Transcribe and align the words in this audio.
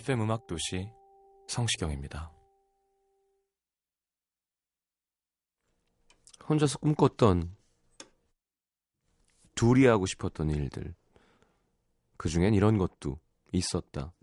FM 0.00 0.22
음악 0.22 0.46
도시 0.46 0.90
성시경입니다. 1.46 2.32
혼자서 6.48 6.78
꿈꿨던 6.78 7.54
둘이 9.54 9.84
하고 9.84 10.06
싶었던 10.06 10.48
일들. 10.48 10.94
그 12.16 12.30
중엔 12.30 12.54
이런 12.54 12.78
것도 12.78 13.20
있었다. 13.52 14.14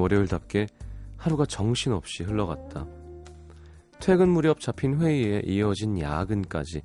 월요일답게 0.00 0.66
하루가 1.16 1.46
정신없이 1.46 2.22
흘러갔다. 2.22 2.86
퇴근 4.00 4.30
무렵 4.30 4.60
잡힌 4.60 5.00
회의에 5.00 5.42
이어진 5.44 6.00
야근까지 6.00 6.82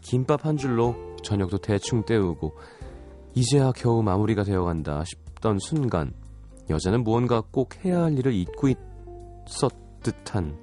김밥 0.00 0.44
한 0.44 0.56
줄로 0.56 0.94
저녁도 1.22 1.58
대충 1.58 2.04
때우고 2.04 2.56
이제야 3.34 3.72
겨우 3.72 4.02
마무리가 4.02 4.44
되어간다 4.44 5.04
싶던 5.04 5.58
순간 5.60 6.12
여자는 6.68 7.04
무언가 7.04 7.40
꼭 7.40 7.84
해야 7.84 8.02
할 8.02 8.18
일을 8.18 8.32
잊고 8.34 8.68
있었듯한 9.48 10.58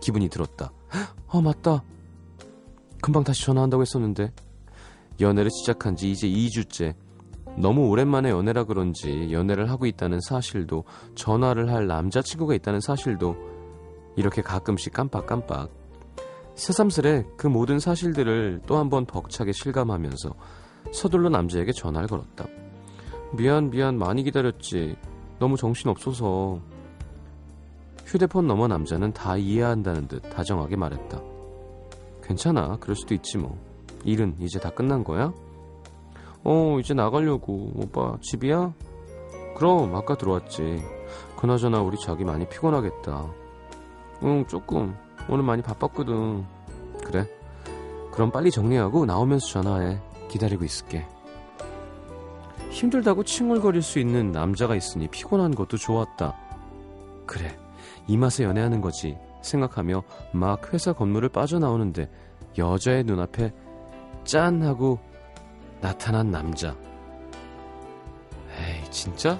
기분이 0.00 0.28
들었다. 0.28 0.72
어 1.28 1.40
맞다. 1.40 1.82
금방 3.02 3.24
다시 3.24 3.44
전화한다고 3.44 3.82
했었는데 3.82 4.32
연애를 5.20 5.50
시작한 5.50 5.96
지 5.96 6.10
이제 6.10 6.26
2주째 6.26 6.94
너무 7.56 7.88
오랜만에 7.88 8.30
연애라 8.30 8.64
그런지 8.64 9.28
연애를 9.32 9.70
하고 9.70 9.86
있다는 9.86 10.20
사실도 10.20 10.84
전화를 11.14 11.70
할 11.72 11.86
남자친구가 11.86 12.54
있다는 12.54 12.80
사실도 12.80 13.36
이렇게 14.16 14.42
가끔씩 14.42 14.92
깜빡깜빡 14.92 15.70
새삼스레 16.54 17.24
그 17.36 17.46
모든 17.46 17.78
사실들을 17.78 18.62
또 18.66 18.76
한 18.76 18.88
번 18.90 19.04
벅차게 19.06 19.52
실감하면서 19.52 20.34
서둘러 20.92 21.28
남자에게 21.28 21.72
전화를 21.72 22.06
걸었다. 22.08 22.46
미안 23.32 23.70
미안 23.70 23.98
많이 23.98 24.22
기다렸지. 24.22 24.96
너무 25.40 25.56
정신없어서. 25.56 26.60
휴대폰 28.06 28.46
너머 28.46 28.68
남자는 28.68 29.12
다 29.12 29.36
이해한다는 29.36 30.06
듯 30.06 30.20
다정하게 30.30 30.76
말했다. 30.76 31.20
괜찮아 32.22 32.76
그럴 32.78 32.94
수도 32.94 33.14
있지 33.14 33.38
뭐. 33.38 33.58
일은 34.04 34.36
이제 34.38 34.60
다 34.60 34.70
끝난 34.70 35.02
거야? 35.02 35.32
어, 36.44 36.78
이제 36.78 36.94
나가려고. 36.94 37.72
오빠, 37.74 38.16
집이야? 38.20 38.74
그럼, 39.56 39.94
아까 39.94 40.16
들어왔지. 40.16 40.82
그나저나 41.36 41.80
우리 41.82 41.98
자기 41.98 42.24
많이 42.24 42.48
피곤하겠다. 42.48 43.26
응, 44.22 44.46
조금. 44.46 44.94
오늘 45.28 45.44
많이 45.44 45.62
바빴거든. 45.62 46.44
그래. 47.04 47.26
그럼 48.12 48.30
빨리 48.30 48.50
정리하고 48.50 49.06
나오면서 49.06 49.46
전화해. 49.46 49.98
기다리고 50.28 50.64
있을게. 50.64 51.06
힘들다고 52.70 53.24
칭얼거릴 53.24 53.82
수 53.82 53.98
있는 53.98 54.32
남자가 54.32 54.74
있으니 54.74 55.08
피곤한 55.08 55.54
것도 55.54 55.76
좋았다. 55.76 56.34
그래. 57.26 57.56
이 58.06 58.16
맛에 58.16 58.44
연애하는 58.44 58.80
거지. 58.80 59.16
생각하며 59.42 60.02
막 60.32 60.72
회사 60.72 60.92
건물을 60.92 61.28
빠져나오는데 61.28 62.10
여자의 62.58 63.04
눈앞에 63.04 63.52
짠 64.24 64.62
하고 64.62 64.98
나타난 65.84 66.30
남자. 66.30 66.74
에이, 68.58 68.90
진짜? 68.90 69.38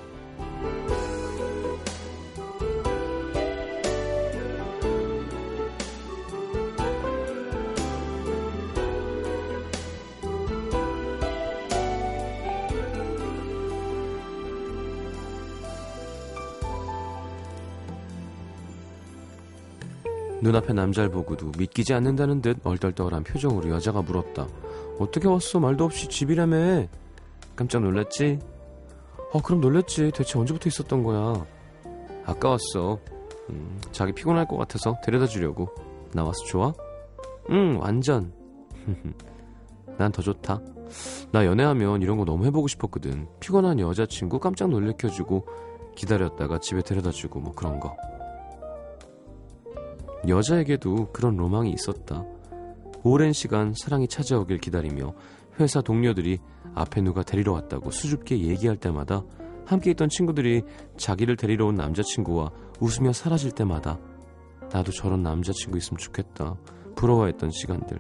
눈앞에 20.43 20.75
남자를 20.75 21.11
보고도 21.11 21.53
믿기지 21.57 21.95
않는다는 21.95 22.43
듯 22.43 22.59
얼떨떨한 22.63 23.25
표정으로 23.25 23.71
여자가 23.71 24.03
물었다. 24.03 24.47
어떻게 24.99 25.29
왔어? 25.29 25.59
말도 25.61 25.85
없이 25.85 26.09
집이라며. 26.09 26.87
깜짝 27.57 27.83
놀랐지? 27.83 28.39
어, 29.33 29.41
그럼 29.43 29.61
놀랐지. 29.61 30.13
대체 30.15 30.39
언제부터 30.39 30.69
있었던 30.69 31.03
거야? 31.03 31.45
아까 32.27 32.51
왔어. 32.51 32.99
음, 33.51 33.81
자기 33.93 34.13
피곤할 34.13 34.47
것 34.47 34.57
같아서 34.57 34.97
데려다 35.05 35.27
주려고. 35.27 35.69
나와서 36.13 36.45
좋아? 36.47 36.73
응, 37.51 37.79
완전. 37.81 38.33
난 39.99 40.11
더 40.13 40.23
좋다. 40.23 40.61
나 41.33 41.45
연애하면 41.47 42.03
이런 42.03 42.17
거 42.17 42.25
너무 42.25 42.45
해보고 42.47 42.69
싶었거든. 42.69 43.27
피곤한 43.41 43.81
여자친구 43.81 44.39
깜짝 44.41 44.69
놀래켜주고 44.71 45.47
기다렸다가 45.95 46.59
집에 46.59 46.83
데려다 46.83 47.11
주고 47.11 47.41
뭐 47.41 47.53
그런 47.53 47.79
거. 47.81 47.97
여자에게도 50.27 51.11
그런 51.13 51.37
로망이 51.37 51.73
있었다. 51.73 52.25
오랜 53.07 53.35
시간 53.35 53.75
사랑이 53.77 54.09
찾아오길 54.09 54.57
기다리며 54.59 55.13
회사 55.61 55.83
동료들이 55.83 56.39
앞에 56.75 57.03
누가 57.03 57.23
데리러 57.23 57.53
왔다고 57.53 57.91
수줍게 57.91 58.39
얘기할 58.39 58.79
때마다 58.79 59.23
함께 59.67 59.91
있던 59.91 60.09
친구들이 60.09 60.63
자기를 60.97 61.37
데리러 61.37 61.67
온 61.67 61.75
남자친구와 61.75 62.51
웃으며 62.81 63.13
사라질 63.13 63.53
때마다 63.53 63.99
나도 64.73 64.91
저런 64.91 65.23
남자친구 65.23 65.77
있으면 65.77 65.99
좋겠다. 65.99 66.57
부러워했던 66.97 67.51
시간들. 67.51 67.99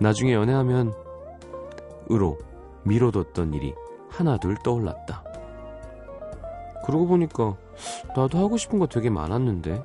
나중에 0.00 0.32
연애하면 0.32 0.92
으로 2.10 2.38
미뤄뒀던 2.84 3.54
일이 3.54 3.72
하나둘 4.10 4.56
떠올랐다. 4.64 5.22
그러고 6.84 7.06
보니까 7.06 7.56
나도 8.16 8.38
하고 8.38 8.56
싶은 8.56 8.80
거 8.80 8.88
되게 8.88 9.10
많았는데 9.10 9.82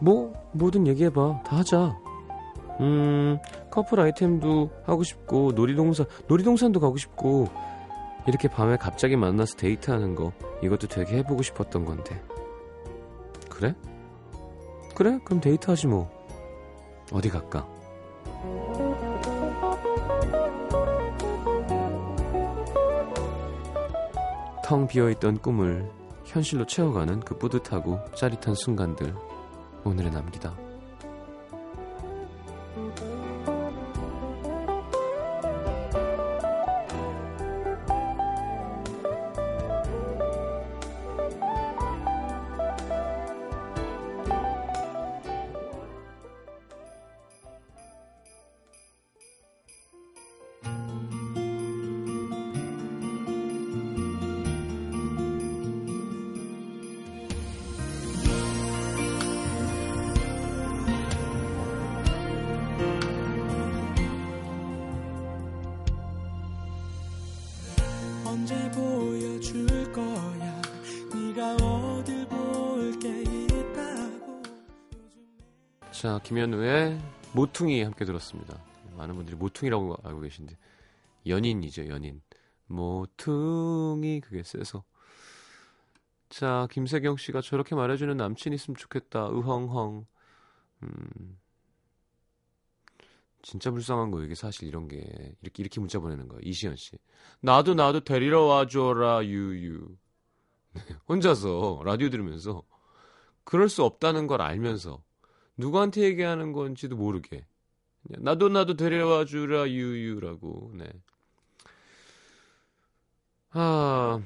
뭐 0.00 0.32
뭐든 0.52 0.86
얘기해봐 0.86 1.42
다 1.44 1.58
하자 1.58 2.03
음 2.80 3.38
커플 3.70 4.00
아이템도 4.00 4.70
하고 4.84 5.02
싶고 5.02 5.52
놀이동산 5.52 6.06
놀이동산도 6.26 6.80
가고 6.80 6.96
싶고 6.96 7.48
이렇게 8.26 8.48
밤에 8.48 8.76
갑자기 8.76 9.16
만나서 9.16 9.56
데이트하는 9.56 10.14
거 10.14 10.32
이것도 10.62 10.88
되게 10.88 11.18
해보고 11.18 11.42
싶었던 11.42 11.84
건데 11.84 12.20
그래? 13.48 13.74
그래? 14.94 15.18
그럼 15.24 15.40
데이트하지 15.40 15.86
뭐 15.86 16.10
어디 17.12 17.28
갈까? 17.28 17.68
텅 24.64 24.86
비어있던 24.86 25.38
꿈을 25.38 25.90
현실로 26.24 26.66
채워가는 26.66 27.20
그 27.20 27.36
뿌듯하고 27.36 28.00
짜릿한 28.14 28.54
순간들 28.54 29.14
오늘의 29.84 30.10
남기다. 30.10 30.56
김현우의 76.34 77.00
모퉁이 77.32 77.84
함께 77.84 78.04
들었습니다. 78.04 78.60
많은 78.96 79.14
분들이 79.14 79.36
모퉁이라고 79.36 79.98
알고 80.02 80.20
계신데 80.22 80.58
연인이죠, 81.28 81.86
연인. 81.86 82.22
모퉁이 82.66 84.20
그게 84.20 84.42
세서. 84.42 84.82
자, 86.28 86.66
김세경 86.72 87.18
씨가 87.18 87.40
저렇게 87.40 87.76
말해주는 87.76 88.16
남친 88.16 88.52
있으면 88.52 88.76
좋겠다. 88.76 89.28
으헝헝. 89.28 90.06
음. 90.82 91.38
진짜 93.42 93.70
불쌍한 93.70 94.10
거 94.10 94.20
이게 94.24 94.34
사실 94.34 94.66
이런 94.66 94.88
게 94.88 95.36
이렇게 95.40 95.62
이렇게 95.62 95.78
문자 95.78 96.00
보내는 96.00 96.26
거야. 96.26 96.40
이시연 96.42 96.74
씨. 96.74 96.98
나도 97.42 97.74
나도 97.74 98.00
데리러 98.00 98.42
와줘라 98.42 99.24
유유. 99.24 99.86
네, 100.72 100.80
혼자서 101.08 101.82
라디오 101.84 102.10
들으면서 102.10 102.64
그럴 103.44 103.68
수 103.68 103.84
없다는 103.84 104.26
걸 104.26 104.42
알면서 104.42 105.03
누구한테 105.56 106.02
얘기하는 106.02 106.52
건지도 106.52 106.96
모르게 106.96 107.46
나도 108.02 108.48
나도 108.48 108.74
데려와 108.74 109.24
주라 109.24 109.68
유유라고. 109.68 110.72
네. 110.74 110.92
아. 113.50 114.22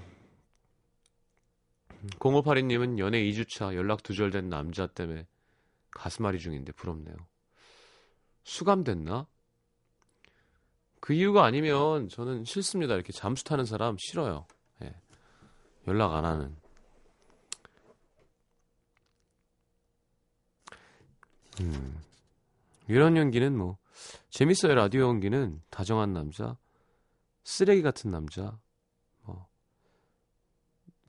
0582님은 2.18 2.98
연애 2.98 3.22
2주차 3.22 3.74
연락 3.74 4.02
두절된 4.02 4.48
남자 4.48 4.86
때문에 4.86 5.26
가슴앓이 5.90 6.38
중인데 6.38 6.72
부럽네요. 6.72 7.16
수감됐나? 8.44 9.26
그 11.00 11.12
이유가 11.12 11.44
아니면 11.44 12.08
저는 12.08 12.44
싫습니다. 12.44 12.94
이렇게 12.94 13.12
잠수 13.12 13.44
타는 13.44 13.64
사람 13.64 13.96
싫어요. 13.98 14.46
예. 14.82 14.94
연락 15.86 16.14
안 16.14 16.24
하는. 16.24 16.56
음. 21.60 22.00
이런 22.88 23.16
연기는 23.16 23.56
뭐 23.56 23.76
재밌어요. 24.30 24.74
라디오 24.74 25.02
연기는 25.02 25.60
다정한 25.70 26.12
남자, 26.12 26.56
쓰레기 27.44 27.82
같은 27.82 28.10
남자, 28.10 28.58
뭐 29.22 29.46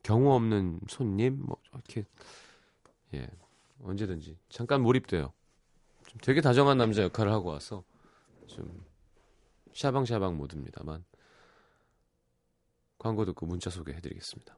경우 0.03 0.33
없는 0.33 0.81
손님, 0.87 1.45
뭐 1.45 1.57
이렇게 1.71 2.05
예 3.13 3.27
언제든지 3.81 4.37
잠깐 4.49 4.81
몰입돼요. 4.81 5.31
좀 6.07 6.19
되게 6.21 6.41
다정한 6.41 6.77
남자 6.77 7.03
역할을 7.03 7.31
하고 7.31 7.49
와서 7.49 7.83
좀 8.47 8.85
샤방샤방 9.73 10.37
모드입니다만 10.37 11.05
광고 12.97 13.25
듣고 13.25 13.45
문자 13.45 13.69
소개해드리겠습니다. 13.69 14.57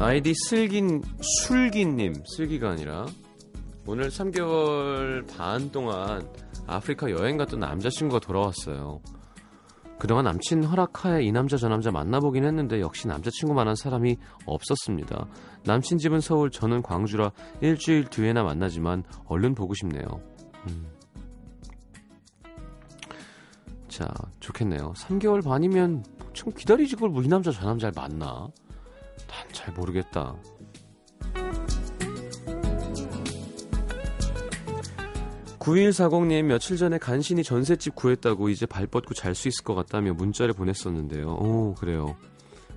아이디 0.00 0.34
슬긴 0.48 1.02
술기님 1.20 2.12
슬기가 2.36 2.70
아니라 2.70 3.06
오늘 3.86 4.08
3개월 4.10 5.26
반 5.26 5.70
동안 5.70 6.28
아프리카 6.66 7.10
여행 7.10 7.36
갔던 7.36 7.60
남자친구가 7.60 8.20
돌아왔어요. 8.20 9.00
그동안 9.98 10.24
남친 10.24 10.64
허락하에 10.64 11.22
이 11.22 11.32
남자 11.32 11.56
저 11.56 11.68
남자 11.68 11.90
만나보긴 11.90 12.44
했는데 12.44 12.80
역시 12.80 13.08
남자친구만한 13.08 13.76
사람이 13.76 14.16
없었습니다. 14.44 15.26
남친 15.64 15.98
집은 15.98 16.20
서울, 16.20 16.50
저는 16.50 16.82
광주라 16.82 17.32
일주일 17.62 18.04
뒤에나 18.04 18.42
만나지만 18.42 19.04
얼른 19.26 19.54
보고 19.54 19.72
싶네요. 19.72 20.04
음. 20.68 20.86
자, 23.94 24.12
좋겠네요. 24.40 24.92
3개월 24.96 25.44
반이면 25.44 26.04
참 26.34 26.52
기다리지 26.52 26.96
그걸 26.96 27.10
뭐 27.10 27.22
이 27.22 27.28
남자 27.28 27.52
저 27.52 27.64
남자를 27.64 27.92
만나? 27.94 28.48
난 29.28 29.52
잘 29.52 29.72
모르겠다. 29.74 30.34
9140님 35.58 36.42
며칠 36.44 36.76
전에 36.76 36.98
간신히 36.98 37.42
전셋집 37.42 37.94
구했다고 37.94 38.48
이제 38.50 38.66
발 38.66 38.86
뻗고 38.86 39.14
잘 39.14 39.34
수 39.34 39.48
있을 39.48 39.64
것 39.64 39.74
같다며 39.74 40.12
문자를 40.12 40.52
보냈었는데요. 40.54 41.28
오, 41.30 41.74
그래요. 41.74 42.16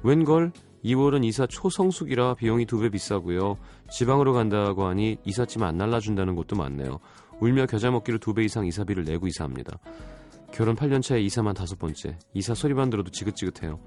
웬걸? 0.03 0.51
2월은 0.85 1.25
이사 1.25 1.45
초성수기라 1.47 2.35
비용이 2.35 2.65
두 2.65 2.79
배 2.79 2.89
비싸고요. 2.89 3.57
지방으로 3.91 4.31
간다고 4.33 4.85
하니 4.85 5.17
이삿짐 5.25 5.63
안 5.63 5.77
날라준다는 5.77 6.35
곳도 6.35 6.55
많네요. 6.55 6.99
울며 7.41 7.65
겨자 7.65 7.91
먹기로 7.91 8.19
두 8.19 8.33
배 8.33 8.43
이상 8.45 8.65
이사비를 8.65 9.03
내고 9.03 9.27
이사합니다. 9.27 9.77
결혼 10.51 10.75
8년 10.75 11.01
차에 11.01 11.21
이사만 11.21 11.53
다섯 11.53 11.77
번째. 11.77 12.17
이사 12.33 12.53
소리만 12.53 12.89
들어도 12.89 13.11
지긋지긋해요. 13.11 13.79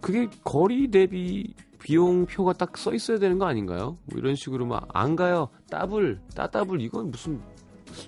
그게 0.00 0.28
거리 0.44 0.90
대비 0.90 1.54
비용표가 1.80 2.54
딱 2.54 2.76
써 2.76 2.92
있어야 2.94 3.18
되는 3.18 3.38
거 3.38 3.46
아닌가요? 3.46 3.98
뭐 4.04 4.18
이런 4.18 4.34
식으로 4.34 4.66
막 4.66 4.86
안 4.92 5.16
가요. 5.16 5.48
따블, 5.70 6.20
따따블 6.34 6.80
이건 6.82 7.10
무슨 7.10 7.40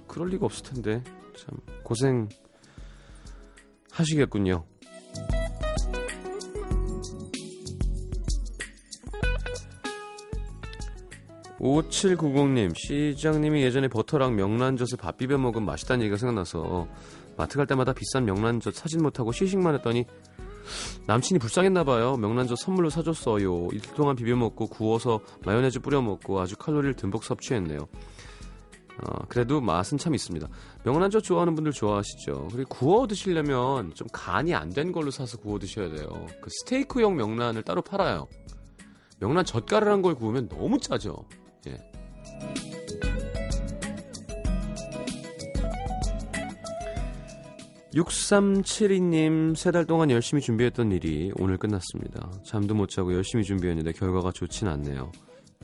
그럴 0.06 0.28
리가 0.28 0.46
없을 0.46 0.64
텐데. 0.74 1.02
참 1.36 1.58
고생 1.82 2.28
하시겠군요. 3.92 4.64
5790님, 11.58 12.72
시장님이 12.76 13.62
예전에 13.62 13.88
버터랑 13.88 14.36
명란젓을 14.36 14.98
밥 14.98 15.16
비벼 15.16 15.38
먹으면 15.38 15.64
맛있다는 15.66 16.02
얘기가 16.04 16.16
생각나서 16.18 16.86
마트 17.36 17.56
갈 17.56 17.66
때마다 17.66 17.92
비싼 17.92 18.24
명란젓 18.24 18.74
사진 18.74 19.02
못하고 19.02 19.32
시식만 19.32 19.74
했더니 19.76 20.04
남친이 21.06 21.38
불쌍했나봐요. 21.38 22.16
명란젓 22.16 22.58
선물로 22.58 22.90
사줬어요. 22.90 23.68
이틀 23.72 23.94
동안 23.94 24.16
비벼 24.16 24.36
먹고 24.36 24.66
구워서 24.66 25.20
마요네즈 25.44 25.80
뿌려 25.80 26.02
먹고 26.02 26.40
아주 26.40 26.56
칼로리를 26.56 26.94
듬뿍 26.94 27.24
섭취했네요. 27.24 27.78
어, 28.98 29.18
그래도 29.28 29.60
맛은 29.60 29.98
참 29.98 30.14
있습니다. 30.14 30.48
명란젓 30.84 31.22
좋아하는 31.22 31.54
분들 31.54 31.72
좋아하시죠. 31.72 32.48
그리고 32.52 32.68
구워 32.68 33.06
드시려면 33.06 33.94
좀 33.94 34.08
간이 34.12 34.54
안 34.54 34.70
된 34.70 34.90
걸로 34.92 35.10
사서 35.10 35.38
구워 35.38 35.58
드셔야 35.58 35.88
돼요. 35.90 36.26
그 36.42 36.50
스테이크용 36.50 37.16
명란을 37.16 37.62
따로 37.62 37.80
팔아요. 37.82 38.26
명란 39.20 39.44
젓갈을 39.44 39.90
한 39.90 40.02
걸 40.02 40.14
구우면 40.14 40.48
너무 40.48 40.78
짜죠. 40.80 41.24
예. 42.42 42.46
6372님, 47.94 49.56
세 49.56 49.70
달 49.72 49.86
동안 49.86 50.10
열심히 50.10 50.42
준비했던 50.42 50.92
일이 50.92 51.32
오늘 51.38 51.56
끝났습니다. 51.56 52.30
잠도 52.44 52.74
못 52.74 52.90
자고 52.90 53.14
열심히 53.14 53.42
준비했는데 53.44 53.92
결과가 53.92 54.32
좋진 54.32 54.68
않네요. 54.68 55.10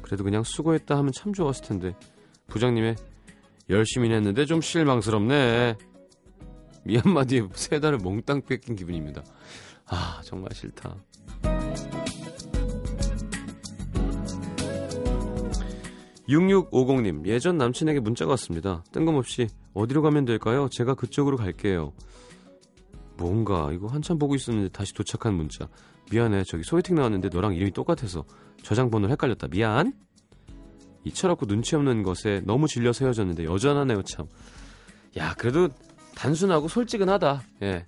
그래도 0.00 0.24
그냥 0.24 0.42
수고했다 0.42 0.96
하면 0.98 1.12
참 1.14 1.32
좋았을 1.32 1.64
텐데. 1.64 1.94
부장님의 2.46 2.96
열심히 3.70 4.10
했는데 4.10 4.44
좀 4.46 4.60
실망스럽네. 4.60 5.76
미얀마디에 6.84 7.48
세 7.54 7.80
달을 7.80 7.98
몽땅 7.98 8.42
뺏긴 8.42 8.76
기분입니다. 8.76 9.22
아, 9.86 10.20
정말 10.24 10.52
싫다. 10.54 10.96
6650님, 16.32 17.26
예전 17.26 17.58
남친에게 17.58 18.00
문자가 18.00 18.30
왔습니다. 18.32 18.82
뜬금없이 18.92 19.48
어디로 19.74 20.02
가면 20.02 20.24
될까요? 20.24 20.68
제가 20.70 20.94
그쪽으로 20.94 21.36
갈게요. 21.36 21.92
뭔가 23.16 23.70
이거 23.72 23.86
한참 23.86 24.18
보고 24.18 24.34
있었는데 24.34 24.70
다시 24.70 24.94
도착한 24.94 25.34
문자. 25.34 25.68
미안해, 26.10 26.44
저기 26.44 26.62
소개팅 26.64 26.96
나왔는데 26.96 27.28
너랑 27.28 27.54
이름이 27.54 27.72
똑같아서 27.72 28.24
저장 28.62 28.90
번호를 28.90 29.12
헷갈렸다. 29.12 29.48
미안? 29.48 29.92
이 31.04 31.12
철없고 31.12 31.46
눈치 31.46 31.76
없는 31.76 32.02
것에 32.02 32.42
너무 32.44 32.66
질려서 32.66 33.04
헤어졌는데 33.04 33.44
여전하네요, 33.44 34.02
참. 34.02 34.26
야, 35.18 35.34
그래도 35.34 35.68
단순하고 36.14 36.68
솔직은 36.68 37.08
하다. 37.08 37.42
예. 37.62 37.86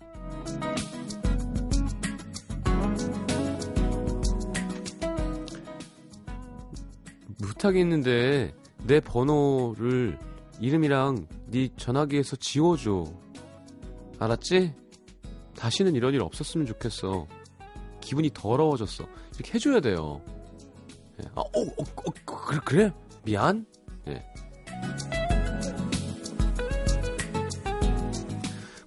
부탁이 7.65 7.81
있는데 7.81 8.55
내 8.83 9.01
번호를 9.01 10.19
이름이랑 10.61 11.27
네 11.47 11.71
전화기에서 11.79 12.37
지워줘. 12.37 13.07
알았지? 14.19 14.75
다시는 15.57 15.95
이런 15.95 16.13
일 16.13 16.21
없었으면 16.21 16.67
좋겠어. 16.67 17.27
기분이 18.03 18.31
더러워졌어. 18.35 19.07
이렇게 19.37 19.55
해줘야 19.55 19.81
돼요. 19.81 20.21
예. 21.23 21.27
아, 21.35 21.41
어, 21.41 21.63
어, 21.63 21.83
어, 22.07 22.45
그래, 22.47 22.61
그래? 22.67 22.93
미안? 23.25 23.65
예. 24.09 24.23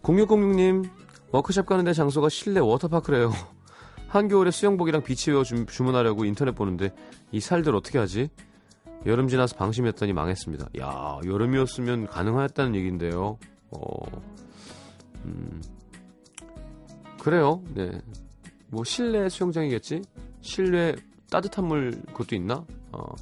0606님, 0.04 0.88
워크샵 1.32 1.66
가는데 1.66 1.94
장소가 1.94 2.30
실내 2.30 2.60
워터파크래요. 2.60 3.32
한겨울에 4.10 4.52
수영복이랑 4.52 5.02
beach 5.02 5.32
wear 5.32 5.44
주, 5.44 5.66
주문하려고 5.66 6.26
인터넷 6.26 6.54
보는데 6.54 6.94
이 7.32 7.40
살들 7.40 7.76
어떻게 7.76 7.98
하지? 7.98 8.30
여름 9.06 9.28
지나서 9.28 9.56
방심했더니 9.56 10.14
망했습니다. 10.14 10.70
야, 10.80 11.20
여름이었으면 11.26 12.08
가능하였다는 12.08 12.76
얘기인데요. 12.76 13.38
어, 13.72 14.22
음, 15.26 15.62
그래요. 17.20 17.64
네. 17.74 18.02
뭐 18.70 18.84
실내 18.84 19.30
수영장이겠지? 19.30 20.02
실내 20.42 20.96
따뜻한 21.30 21.66
물 21.66 21.92
그것도 22.08 22.36
있나? 22.36 22.66
어. 22.92 23.16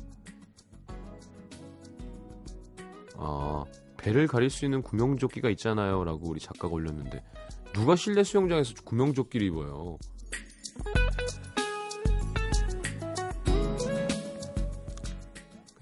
아, 3.18 3.64
배를 3.98 4.28
가릴 4.28 4.50
수 4.50 4.66
있는 4.66 4.82
구명조끼가 4.82 5.50
있잖아요. 5.52 6.04
라고 6.04 6.30
우리 6.30 6.40
작가가 6.40 6.74
올렸는데. 6.74 7.24
누가 7.74 7.96
실내 7.96 8.24
수영장에서 8.24 8.74
구명조끼를 8.84 9.48
입어요? 9.48 9.98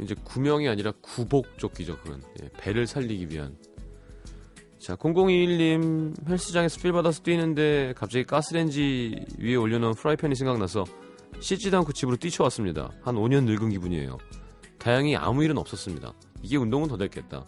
이제 0.03 0.15
구명이 0.23 0.67
아니라 0.67 0.91
구복조끼죠, 1.01 1.97
그건. 1.99 2.21
예, 2.41 2.49
배를 2.57 2.87
살리기 2.87 3.29
위한. 3.29 3.57
자, 4.79 4.95
0021님 4.97 6.27
헬스장에서 6.27 6.81
필 6.81 6.91
받아서 6.91 7.23
뛰는데 7.23 7.93
갑자기 7.95 8.25
가스렌지 8.25 9.25
위에 9.39 9.55
올려놓은 9.55 9.93
프라이팬이 9.93 10.35
생각나서 10.35 10.83
씻지도 11.39 11.77
않고 11.77 11.93
집으로 11.93 12.17
뛰쳐왔습니다. 12.17 12.91
한 13.01 13.15
5년 13.15 13.45
늙은 13.45 13.69
기분이에요. 13.69 14.17
다행히 14.77 15.15
아무 15.15 15.43
일은 15.43 15.57
없었습니다. 15.57 16.13
이게 16.41 16.57
운동은 16.57 16.89
더 16.89 16.97
됐겠다. 16.97 17.45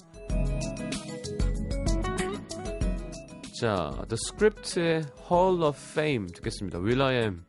자, 3.59 3.91
The 4.07 4.17
Script의 4.27 5.03
Hall 5.29 5.61
of 5.61 5.77
Fame 5.77 6.27
듣겠습니다. 6.27 6.79
will.i.am 6.79 7.43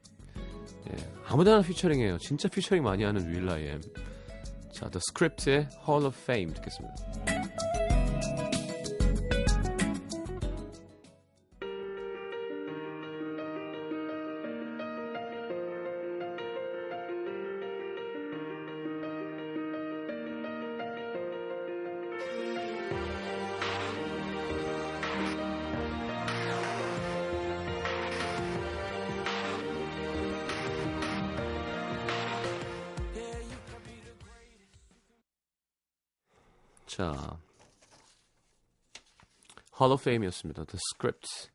예, 0.91 0.97
아무데나 1.27 1.63
피처링해요. 1.63 2.19
진짜 2.19 2.49
피처링 2.49 2.83
많이 2.83 3.05
하는 3.05 3.23
will.i.am 3.27 3.81
자, 4.76 4.90
The 4.90 5.00
Script의 5.00 5.68
Hall 5.88 6.06
of 6.06 6.18
Fame 6.18 6.54
듣겠습니다. 6.54 7.35
Hall 39.81 39.93
of 39.93 40.01
Fame이었습니다. 40.03 40.65
The 40.65 40.79
Script. 40.93 41.51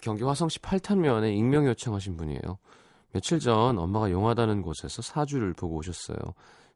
경기 0.00 0.24
화성시 0.24 0.58
팔탄면에 0.60 1.32
익명 1.34 1.66
요청하신 1.66 2.16
분이에요. 2.16 2.58
며칠 3.12 3.38
전 3.38 3.78
엄마가 3.78 4.10
용하다는 4.10 4.62
곳에서 4.62 5.02
사주를 5.02 5.52
보고 5.52 5.76
오셨어요. 5.76 6.18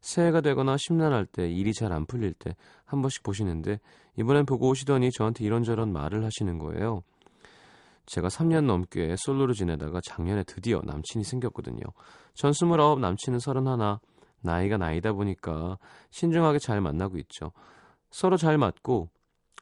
새해가 0.00 0.42
되거나 0.42 0.76
심란할 0.76 1.26
때 1.26 1.50
일이 1.50 1.72
잘 1.72 1.92
안 1.92 2.06
풀릴 2.06 2.34
때 2.34 2.54
한 2.84 3.02
번씩 3.02 3.22
보시는데 3.22 3.80
이번엔 4.16 4.46
보고 4.46 4.68
오시더니 4.68 5.10
저한테 5.10 5.44
이런저런 5.44 5.92
말을 5.92 6.24
하시는 6.24 6.58
거예요. 6.58 7.02
제가 8.06 8.28
3년 8.28 8.66
넘게 8.66 9.16
솔로로 9.18 9.52
지내다가 9.52 10.00
작년에 10.04 10.44
드디어 10.44 10.80
남친이 10.84 11.24
생겼거든요. 11.24 11.82
전 12.34 12.52
29, 12.52 13.00
남친은 13.00 13.40
31. 13.40 13.98
나이가 14.42 14.76
나이다 14.76 15.12
보니까 15.12 15.78
신중하게 16.10 16.60
잘 16.60 16.80
만나고 16.80 17.18
있죠. 17.18 17.50
서로 18.16 18.38
잘 18.38 18.56
맞고 18.56 19.10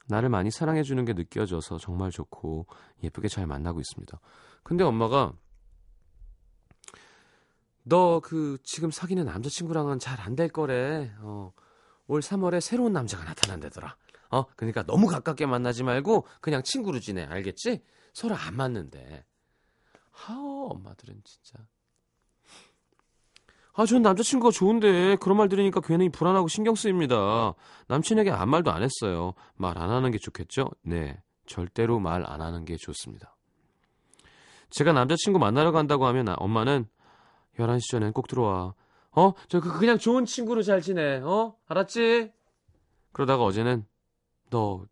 나를 0.06 0.28
많이 0.28 0.49
사랑해주는 0.49 1.04
게 1.06 1.12
느껴져서 1.12 1.78
정말 1.78 2.12
좋고 2.12 2.66
예쁘게 3.02 3.26
잘 3.26 3.49
만나고 3.49 3.80
있습니다. 3.80 4.20
근데 4.62 4.84
엄마가 4.84 5.32
너 7.82 8.20
그 8.23 8.58
지금 8.62 8.92
사귀는 8.92 9.25
남자친구랑은 9.25 9.99
잘 9.99 10.20
안 10.20 10.37
될 10.37 10.49
거래. 10.50 11.12
어, 11.18 11.52
올 12.06 12.20
3월에 12.20 12.61
새로운 12.61 12.92
남자가 12.92 13.25
나타난다더라. 13.25 13.96
어, 14.30 14.44
그러니까 14.54 14.84
너무 14.84 15.08
가깝게 15.08 15.46
만나지 15.46 15.82
말고 15.82 16.25
그냥 16.40 16.62
친구로 16.62 17.00
지내. 17.00 17.25
알겠지? 17.25 17.82
서로 18.12 18.37
안 18.37 18.54
맞는데. 18.54 19.25
하어, 20.12 20.66
엄마들은 20.68 21.23
진짜. 21.25 21.58
아, 23.76 23.87
전 23.87 24.02
남자친구가 24.02 24.52
좋은데 24.52 25.16
그런 25.16 25.37
말 25.37 25.49
들으니까 25.49 25.81
괜히 25.81 26.09
불안하고 26.09 26.47
신경 26.49 26.75
쓰입니다. 26.76 27.54
남친에게 27.88 28.31
아무 28.31 28.52
말도 28.52 28.71
안 28.71 28.83
했어요. 28.83 29.35
말 29.57 29.76
안 29.78 29.90
하는 29.90 30.11
게 30.12 30.19
좋겠죠? 30.19 30.69
네, 30.83 31.21
절대로 31.47 31.99
말 31.99 32.25
안 32.25 32.40
하는 32.40 32.64
게 32.64 32.76
좋습니다. 32.76 33.37
제가 34.71 34.93
남자친구 34.93 35.38
만나러 35.40 35.73
간다고 35.73 36.07
하면 36.07 36.35
엄마는 36.38 36.87
11시 37.59 37.90
전엔 37.90 38.12
꼭 38.12 38.28
들어와. 38.28 38.75
어? 39.11 39.33
저그 39.49 39.78
그냥 39.78 39.99
좋은 39.99 40.25
친구로 40.25 40.62
잘 40.62 40.81
지내. 40.81 41.19
어? 41.23 41.57
알았지? 41.66 42.33
그러다가 43.12 43.45
어제는 43.45 43.87
너 44.50 44.85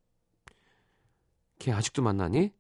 걔 1.59 1.71
아직도 1.71 2.03
만나니? 2.03 2.53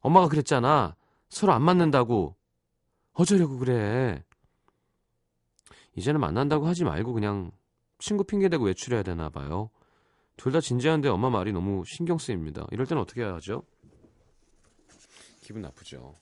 엄마가 0.00 0.26
그랬잖아. 0.26 0.96
서로 1.28 1.52
안 1.52 1.62
맞는다고. 1.62 2.34
어쩌려고 3.12 3.56
그래. 3.58 4.24
이제는 5.96 6.20
만난다고 6.20 6.66
하지 6.66 6.84
말고 6.84 7.12
그냥 7.12 7.50
친구 7.98 8.24
핑계대고 8.24 8.64
외출해야 8.64 9.02
되나 9.02 9.28
봐요. 9.28 9.70
둘 10.36 10.52
다 10.52 10.60
진지한데 10.60 11.08
엄마 11.08 11.28
말이 11.28 11.52
너무 11.52 11.84
신경 11.86 12.16
쓰입니다. 12.16 12.66
이럴 12.70 12.86
때는 12.86 13.02
어떻게 13.02 13.22
해야 13.22 13.34
하죠? 13.34 13.62
기분 15.42 15.62
나쁘죠. 15.62 16.18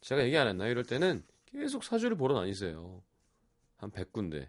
제가 0.00 0.24
얘기 0.24 0.36
안 0.36 0.48
했나요? 0.48 0.70
이럴 0.70 0.84
때는 0.84 1.24
계속 1.46 1.84
사주를 1.84 2.16
보러 2.16 2.34
다니세요. 2.34 3.02
한 3.76 3.90
100군데. 3.90 4.48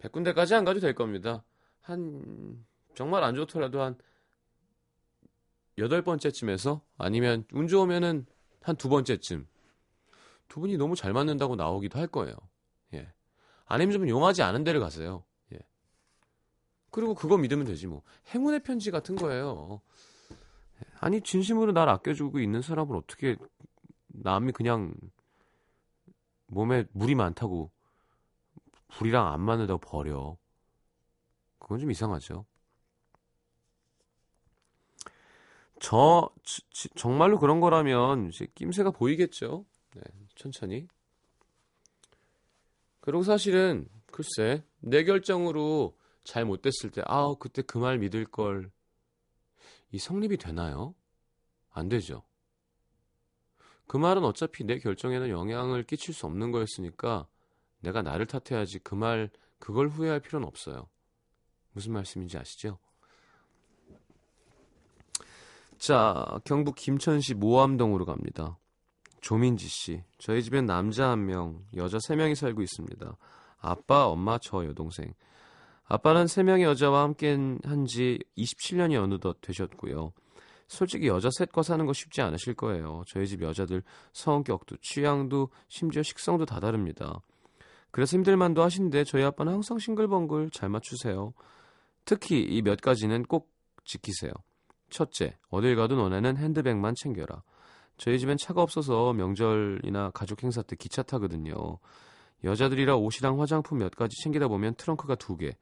100군데까지 0.00 0.52
안 0.54 0.64
가도 0.64 0.80
될 0.80 0.94
겁니다. 0.94 1.44
한 1.80 2.66
정말 2.94 3.22
안 3.24 3.34
좋더라도 3.34 3.80
한 3.80 3.96
여덟 5.78 6.02
번째쯤에서 6.02 6.82
아니면 6.98 7.44
운 7.52 7.66
좋으면은 7.68 8.26
한 8.62 8.76
두 8.76 8.88
번째쯤 8.88 9.46
두 10.48 10.60
분이 10.60 10.76
너무 10.76 10.96
잘 10.96 11.12
맞는다고 11.12 11.54
나오기도 11.56 11.98
할 11.98 12.08
거예요. 12.08 12.34
예. 12.94 13.12
아니면 13.66 13.92
좀 13.92 14.08
용하지 14.08 14.42
않은 14.42 14.64
데를 14.64 14.80
가세요. 14.80 15.24
예. 15.52 15.58
그리고 16.90 17.14
그거 17.14 17.36
믿으면 17.36 17.64
되지 17.66 17.86
뭐. 17.86 18.02
행운의 18.34 18.62
편지 18.62 18.90
같은 18.90 19.16
거예요. 19.16 19.80
아니 21.00 21.20
진심으로 21.20 21.72
날 21.72 21.88
아껴주고 21.88 22.40
있는 22.40 22.62
사람을 22.62 22.96
어떻게 22.96 23.36
남이 24.08 24.52
그냥 24.52 24.94
몸에 26.46 26.84
물이 26.92 27.14
많다고 27.14 27.70
불이랑 28.88 29.32
안 29.32 29.40
맞는다고 29.40 29.80
버려. 29.80 30.36
그건 31.58 31.80
좀 31.80 31.90
이상하죠. 31.90 32.46
저 35.80 36.30
지, 36.42 36.88
정말로 36.94 37.38
그런 37.38 37.60
거라면 37.60 38.28
이제 38.28 38.46
낌새가 38.54 38.92
보이겠죠. 38.92 39.66
네, 39.94 40.02
천천히. 40.34 40.88
그리고 43.06 43.22
사실은 43.22 43.88
글쎄 44.10 44.64
내 44.80 45.04
결정으로 45.04 45.96
잘 46.24 46.44
못됐을 46.44 46.90
때 46.90 47.02
아, 47.06 47.34
그때 47.38 47.62
그 47.62 47.78
말 47.78 47.98
믿을 47.98 48.24
걸. 48.26 48.72
이 49.92 49.98
성립이 49.98 50.36
되나요? 50.38 50.92
안 51.70 51.88
되죠. 51.88 52.24
그 53.86 53.96
말은 53.96 54.24
어차피 54.24 54.64
내 54.64 54.80
결정에는 54.80 55.28
영향을 55.28 55.84
끼칠 55.84 56.12
수 56.12 56.26
없는 56.26 56.50
거였으니까 56.50 57.28
내가 57.78 58.02
나를 58.02 58.26
탓해야지 58.26 58.80
그 58.80 58.96
말 58.96 59.30
그걸 59.60 59.86
후회할 59.88 60.18
필요는 60.18 60.48
없어요. 60.48 60.88
무슨 61.74 61.92
말씀인지 61.92 62.36
아시죠? 62.36 62.80
자, 65.78 66.40
경북 66.44 66.74
김천시 66.74 67.34
모암동으로 67.34 68.04
갑니다. 68.04 68.58
조민지 69.26 69.66
씨. 69.66 70.04
저희 70.18 70.40
집엔 70.40 70.66
남자 70.66 71.10
한 71.10 71.26
명, 71.26 71.64
여자 71.74 71.98
세 71.98 72.14
명이 72.14 72.36
살고 72.36 72.62
있습니다. 72.62 73.16
아빠, 73.58 74.06
엄마, 74.06 74.38
저 74.38 74.64
여동생. 74.64 75.12
아빠는 75.88 76.28
세 76.28 76.44
명의 76.44 76.64
여자와 76.64 77.02
함께 77.02 77.32
한 77.64 77.86
지 77.86 78.20
27년이 78.38 78.94
어느덧 79.02 79.40
되셨고요. 79.40 80.12
솔직히 80.68 81.08
여자 81.08 81.28
셋과 81.36 81.64
사는 81.64 81.84
거 81.86 81.92
쉽지 81.92 82.22
않으실 82.22 82.54
거예요. 82.54 83.02
저희 83.08 83.26
집 83.26 83.42
여자들 83.42 83.82
성격도 84.12 84.76
취향도 84.80 85.48
심지어 85.66 86.04
식성도 86.04 86.46
다 86.46 86.60
다릅니다. 86.60 87.18
그래서 87.90 88.16
힘들만도 88.16 88.62
하신데 88.62 89.02
저희 89.02 89.24
아빠는 89.24 89.54
항상 89.54 89.80
싱글벙글 89.80 90.50
잘 90.50 90.68
맞추세요. 90.68 91.32
특히 92.04 92.42
이 92.44 92.62
몇 92.62 92.80
가지는 92.80 93.24
꼭 93.24 93.50
지키세요. 93.82 94.30
첫째, 94.88 95.36
어딜 95.48 95.74
가도 95.74 95.96
너네는 95.96 96.36
핸드백만 96.36 96.94
챙겨라. 96.96 97.42
저희 97.96 98.18
집엔 98.18 98.36
차가 98.36 98.62
없어서 98.62 99.12
명절이나 99.14 100.10
가족 100.10 100.42
행사 100.42 100.62
때 100.62 100.76
기차 100.76 101.02
타거든요. 101.02 101.78
여자들이라 102.44 102.96
옷이랑 102.96 103.40
화장품 103.40 103.78
몇 103.78 103.94
가지 103.94 104.20
챙기다 104.22 104.48
보면 104.48 104.74
트렁크가 104.74 105.14
두 105.16 105.36
개. 105.36 105.56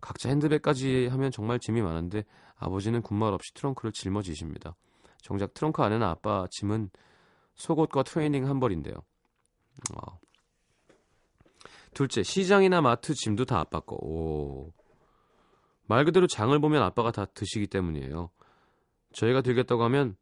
각자 0.00 0.28
핸드백까지 0.30 1.08
하면 1.08 1.30
정말 1.30 1.58
짐이 1.58 1.82
많은데 1.82 2.24
아버지는 2.56 3.02
군말 3.02 3.32
없이 3.32 3.52
트렁크를 3.54 3.92
짊어지십니다. 3.92 4.74
정작 5.22 5.54
트렁크 5.54 5.82
안에는 5.82 6.06
아빠 6.06 6.46
짐은 6.50 6.90
속옷과 7.54 8.02
트레이닝 8.04 8.48
한 8.48 8.58
벌인데요. 8.58 8.94
어. 9.94 10.18
둘째, 11.92 12.22
시장이나 12.22 12.80
마트 12.80 13.14
짐도 13.14 13.44
다 13.44 13.60
아빠 13.60 13.80
거. 13.80 13.96
오. 13.96 14.72
말 15.86 16.04
그대로 16.04 16.26
장을 16.26 16.58
보면 16.58 16.82
아빠가 16.82 17.10
다 17.10 17.26
드시기 17.26 17.66
때문이에요. 17.66 18.30
저희가 19.12 19.42
들겠다고 19.42 19.82
하면 19.84 20.16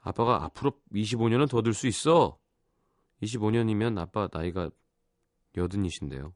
아빠가 0.00 0.42
앞으로 0.44 0.72
25년은 0.92 1.48
더 1.48 1.62
들 1.62 1.74
수 1.74 1.86
있어. 1.86 2.38
25년이면 3.22 3.98
아빠 3.98 4.28
나이가 4.32 4.70
여든이신데요. 5.56 6.32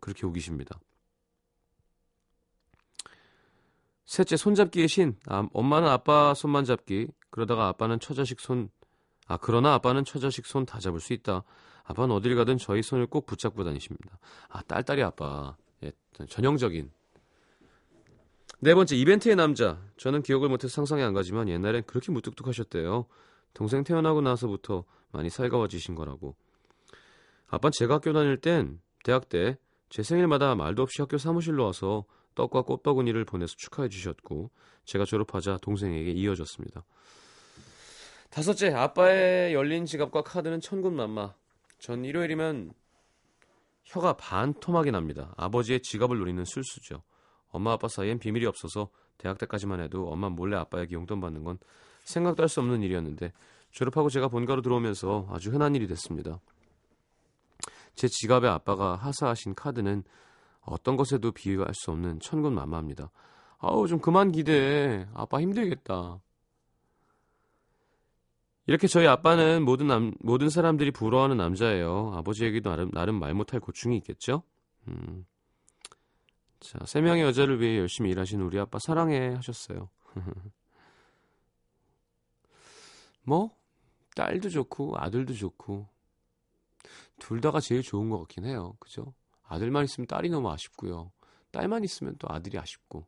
그렇게 0.00 0.26
우기십니다. 0.26 0.78
셋째 4.04 4.36
손잡기의 4.36 4.88
신. 4.88 5.16
아, 5.26 5.48
엄마는 5.52 5.88
아빠 5.88 6.32
손만 6.34 6.64
잡기. 6.64 7.08
그러다가 7.30 7.68
아빠는 7.68 8.00
처자식 8.00 8.40
손. 8.40 8.70
아 9.26 9.36
그러나 9.36 9.74
아빠는 9.74 10.04
처자식 10.04 10.46
손 10.46 10.64
다 10.64 10.78
잡을 10.80 11.00
수 11.00 11.12
있다. 11.12 11.42
아빠는 11.84 12.14
어딜 12.14 12.34
가든 12.36 12.56
저희 12.56 12.82
손을 12.82 13.06
꼭 13.06 13.26
붙잡고 13.26 13.64
다니십니다. 13.64 14.18
아 14.48 14.62
딸딸이 14.62 15.02
아빠. 15.02 15.56
예, 15.82 15.92
전형적인. 16.28 16.90
네 18.60 18.74
번째 18.74 18.96
이벤트의 18.96 19.36
남자. 19.36 19.80
저는 19.96 20.22
기억을 20.22 20.48
못해서 20.48 20.74
상상이 20.74 21.02
안 21.02 21.14
가지만 21.14 21.48
옛날엔 21.48 21.84
그렇게 21.86 22.10
무뚝뚝하셨대요. 22.12 23.06
동생 23.54 23.84
태어나고 23.84 24.20
나서부터 24.20 24.84
많이 25.12 25.30
살가워지신 25.30 25.94
거라고. 25.94 26.34
아빠는 27.46 27.72
제가 27.72 27.94
학교 27.94 28.12
다닐 28.12 28.40
땐 28.40 28.80
대학 29.04 29.28
때 29.28 29.58
제 29.88 30.02
생일마다 30.02 30.54
말도 30.54 30.82
없이 30.82 31.00
학교 31.00 31.18
사무실로 31.18 31.64
와서 31.64 32.04
떡과 32.34 32.62
꽃바구니를 32.62 33.24
보내서 33.24 33.54
축하해 33.56 33.88
주셨고 33.88 34.50
제가 34.84 35.04
졸업하자 35.04 35.58
동생에게 35.62 36.12
이어졌습니다. 36.12 36.84
다섯째, 38.30 38.72
아빠의 38.72 39.54
열린 39.54 39.86
지갑과 39.86 40.22
카드는 40.22 40.60
천군만마. 40.60 41.34
전 41.78 42.04
일요일이면 42.04 42.72
혀가 43.84 44.18
반토막이 44.18 44.90
납니다. 44.90 45.32
아버지의 45.38 45.80
지갑을 45.80 46.18
노리는 46.18 46.44
술수죠. 46.44 47.02
엄마 47.50 47.72
아빠 47.72 47.88
사이엔 47.88 48.18
비밀이 48.18 48.46
없어서 48.46 48.90
대학 49.18 49.38
때까지만 49.38 49.80
해도 49.80 50.08
엄마 50.08 50.28
몰래 50.28 50.56
아빠에게 50.56 50.94
용돈 50.94 51.20
받는 51.20 51.44
건 51.44 51.58
생각도 52.04 52.42
할 52.42 52.48
수 52.48 52.60
없는 52.60 52.82
일이었는데 52.82 53.32
졸업하고 53.70 54.08
제가 54.08 54.28
본가로 54.28 54.62
들어오면서 54.62 55.28
아주 55.30 55.50
흔한 55.50 55.74
일이 55.74 55.86
됐습니다. 55.86 56.40
제 57.94 58.08
지갑에 58.08 58.48
아빠가 58.48 58.94
하사하신 58.96 59.54
카드는 59.54 60.04
어떤 60.62 60.96
것에도 60.96 61.32
비유할 61.32 61.74
수 61.74 61.90
없는 61.90 62.20
천군 62.20 62.54
만마입니다. 62.54 63.10
아우 63.58 63.88
좀 63.88 63.98
그만 63.98 64.30
기대해. 64.32 65.06
아빠 65.14 65.40
힘들겠다. 65.40 66.20
이렇게 68.66 68.86
저희 68.86 69.06
아빠는 69.06 69.64
모든 69.64 69.86
남, 69.86 70.12
모든 70.20 70.50
사람들이 70.50 70.90
부러워하는 70.90 71.38
남자예요. 71.38 72.12
아버지에게도 72.14 72.68
나름, 72.68 72.90
나름 72.92 73.18
말 73.18 73.32
못할 73.32 73.60
고충이 73.60 73.96
있겠죠? 73.96 74.42
음. 74.88 75.24
자, 76.60 76.78
세 76.86 77.00
명의 77.00 77.22
여자를 77.22 77.60
위해 77.60 77.78
열심히 77.78 78.10
일하신 78.10 78.40
우리 78.40 78.58
아빠 78.58 78.78
사랑해 78.78 79.34
하셨어요. 79.34 79.88
뭐, 83.22 83.56
딸도 84.14 84.50
좋고, 84.50 84.94
아들도 84.98 85.34
좋고, 85.34 85.88
둘 87.18 87.40
다가 87.40 87.60
제일 87.60 87.82
좋은 87.82 88.10
것 88.10 88.18
같긴 88.18 88.44
해요. 88.44 88.76
그죠? 88.80 89.14
아들만 89.44 89.84
있으면 89.84 90.06
딸이 90.06 90.30
너무 90.30 90.50
아쉽고요. 90.50 91.12
딸만 91.50 91.84
있으면 91.84 92.16
또 92.18 92.28
아들이 92.30 92.58
아쉽고. 92.58 93.06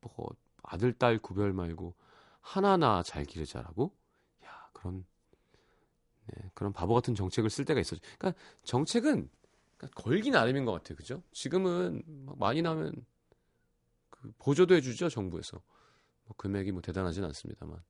뭐 0.00 0.28
아들 0.62 0.92
딸 0.92 1.18
구별 1.18 1.52
말고 1.52 1.94
하나하나 2.40 3.02
잘 3.02 3.24
기르자라고? 3.24 3.92
야, 4.44 4.70
그런 4.72 5.04
네, 6.26 6.50
그런 6.54 6.72
바보 6.72 6.94
같은 6.94 7.14
정책을 7.14 7.50
쓸 7.50 7.64
때가 7.64 7.80
있어요. 7.80 8.00
그러니까 8.18 8.40
정책은 8.64 9.30
그러니까 9.78 10.02
걸기 10.02 10.30
나름인 10.30 10.64
것 10.64 10.72
같아요. 10.72 10.96
그죠? 10.96 11.22
지금은 11.32 12.02
많이 12.36 12.60
나면 12.60 12.92
그 14.10 14.32
보조도 14.38 14.74
해주죠 14.74 15.08
정부에서. 15.08 15.62
뭐 16.24 16.36
금액이 16.36 16.72
뭐 16.72 16.82
대단하진 16.82 17.24
않습니다만. 17.24 17.82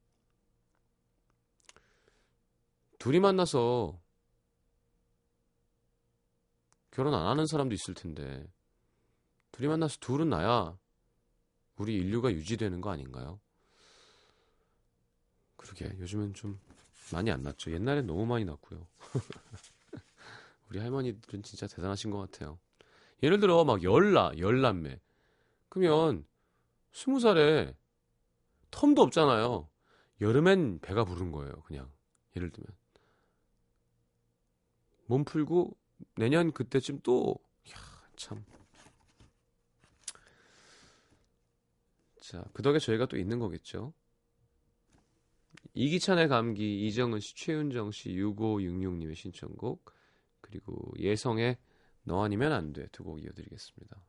둘이 2.99 3.21
만나서 3.21 4.01
결혼 6.91 7.15
안 7.15 7.27
하는 7.27 7.47
사람도 7.47 7.75
있을 7.75 7.95
텐데 7.95 8.47
둘이 9.53 9.69
만나서 9.69 9.99
둘은 10.01 10.29
나야 10.29 10.77
우리 11.77 11.95
인류가 11.95 12.33
유지되는 12.33 12.81
거 12.81 12.91
아닌가요? 12.91 13.41
그러게 15.57 15.97
요즘은 15.99 16.35
좀 16.35 16.59
많이 17.13 17.31
안 17.31 17.43
났죠. 17.43 17.73
옛날엔 17.73 18.07
너무 18.07 18.27
많이 18.27 18.45
났고요. 18.45 18.87
우리 20.69 20.79
할머니들은 20.79 21.43
진짜 21.43 21.67
대단하신 21.67 22.11
것 22.11 22.19
같아요. 22.19 22.59
예를 23.23 23.41
들어 23.41 23.65
막 23.65 23.83
열나 23.83 24.33
열남매 24.39 25.01
그러면 25.69 26.27
스무 26.93 27.21
살에 27.21 27.75
텀도 28.71 28.99
없잖아요. 28.99 29.69
여름엔 30.21 30.81
배가 30.81 31.05
부른 31.05 31.33
거예요. 31.33 31.53
그냥 31.63 31.91
예를 32.37 32.51
들면 32.51 32.69
몸 35.07 35.25
풀고 35.25 35.77
내년 36.17 36.53
그때쯤 36.53 37.01
또, 37.03 37.37
야, 37.71 37.77
참. 38.17 38.45
자, 42.21 42.45
그 42.53 42.63
덕에 42.63 42.79
저희가 42.79 43.07
또 43.07 43.17
있는 43.17 43.39
거겠죠. 43.39 43.95
이기찬의 45.73 46.29
감기, 46.29 46.87
이정은 46.87 47.21
씨, 47.21 47.35
최윤정 47.37 47.93
씨, 47.93 48.11
6566님의 48.11 49.15
신청곡, 49.15 49.91
그리고 50.49 50.93
예성의 50.99 51.59
너 52.05 52.25
아니면 52.25 52.53
안 52.53 52.73
돼 52.73 52.89
두 52.89 53.05
곡 53.05 53.23
이어드리겠습니다. 53.23 54.03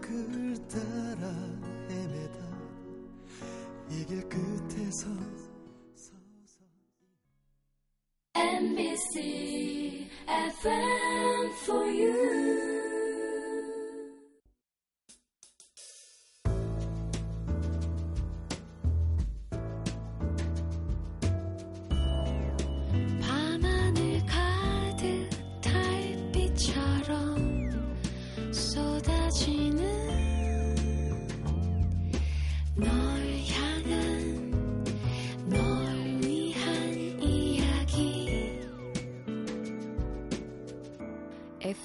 기억을 0.00 0.54
따라 0.68 1.28
헤매다. 1.88 2.38
이길 3.90 4.28
끝에서 4.28 5.08
MBC 8.34 10.08
FM 10.28 11.09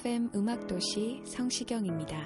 FM 0.06 0.30
음악도시 0.36 1.20
성시경입니다. 1.24 2.16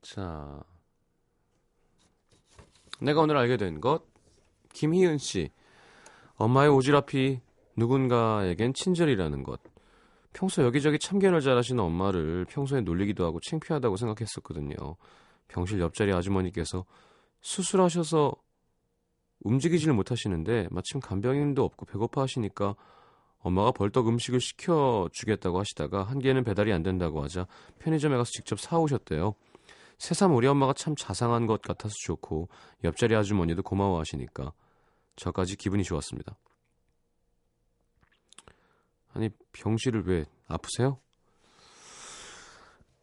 자, 0.00 0.62
내가 3.00 3.22
오늘 3.22 3.36
알게 3.36 3.56
된 3.56 3.80
것, 3.80 4.04
김희은 4.72 5.18
씨. 5.18 5.50
엄마의 6.36 6.70
오지랖이 6.70 7.40
누군가에겐 7.74 8.72
친절이라는 8.72 9.42
것. 9.42 9.60
평소 10.32 10.62
여기저기 10.62 11.00
참견을 11.00 11.40
잘하시는 11.40 11.82
엄마를 11.82 12.44
평소에 12.48 12.82
놀리기도 12.82 13.24
하고 13.24 13.40
창피하다고 13.40 13.96
생각했었거든요. 13.96 14.76
병실 15.48 15.80
옆자리 15.80 16.12
아주머니께서 16.12 16.84
수술하셔서 17.40 18.36
움직이질 19.40 19.92
못하시는데 19.92 20.68
마침 20.70 21.00
간병인도 21.00 21.64
없고 21.64 21.86
배고파 21.86 22.22
하시니까 22.22 22.76
엄마가 23.38 23.72
벌떡 23.72 24.08
음식을 24.08 24.40
시켜 24.40 25.08
주겠다고 25.12 25.58
하시다가 25.58 26.02
한 26.02 26.18
개는 26.18 26.44
배달이 26.44 26.72
안 26.72 26.82
된다고 26.82 27.22
하자 27.22 27.46
편의점에 27.78 28.16
가서 28.16 28.30
직접 28.32 28.60
사오셨대요. 28.60 29.34
새삼 29.98 30.34
우리 30.34 30.46
엄마가 30.46 30.72
참 30.72 30.94
자상한 30.96 31.46
것 31.46 31.60
같아서 31.62 31.94
좋고 32.06 32.48
옆자리 32.84 33.14
아주머니도 33.14 33.62
고마워하시니까 33.62 34.52
저까지 35.16 35.56
기분이 35.56 35.84
좋았습니다. 35.84 36.36
아니 39.12 39.30
병실을 39.52 40.06
왜 40.06 40.24
아프세요? 40.46 40.98